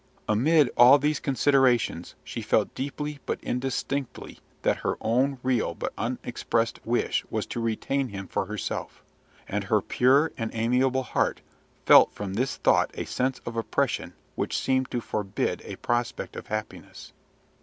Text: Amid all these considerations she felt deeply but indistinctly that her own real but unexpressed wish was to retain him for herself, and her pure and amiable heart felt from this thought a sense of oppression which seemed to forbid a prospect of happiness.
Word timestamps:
Amid 0.27 0.71
all 0.75 0.97
these 0.97 1.19
considerations 1.19 2.15
she 2.23 2.41
felt 2.41 2.73
deeply 2.73 3.19
but 3.27 3.37
indistinctly 3.43 4.39
that 4.63 4.77
her 4.77 4.97
own 4.99 5.37
real 5.43 5.75
but 5.75 5.93
unexpressed 5.95 6.79
wish 6.83 7.23
was 7.29 7.45
to 7.45 7.59
retain 7.61 8.07
him 8.09 8.27
for 8.27 8.47
herself, 8.47 9.03
and 9.47 9.65
her 9.65 9.79
pure 9.79 10.31
and 10.39 10.49
amiable 10.55 11.03
heart 11.03 11.41
felt 11.85 12.11
from 12.13 12.33
this 12.33 12.57
thought 12.57 12.89
a 12.95 13.05
sense 13.05 13.41
of 13.45 13.55
oppression 13.55 14.13
which 14.33 14.57
seemed 14.57 14.89
to 14.89 15.01
forbid 15.01 15.61
a 15.65 15.75
prospect 15.75 16.35
of 16.35 16.47
happiness. 16.47 17.13